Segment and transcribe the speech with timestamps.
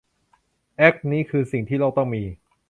[0.77, 2.23] แอคนี้คือสิ่งที่โลกต้องมี